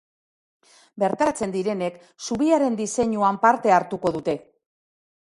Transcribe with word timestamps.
Bertaratzen 1.01 1.51
direnek 1.55 1.99
zubiaren 2.27 2.77
diseinuan 2.79 3.37
parte 3.43 3.75
hartuko 3.77 4.13
dute. 4.17 4.35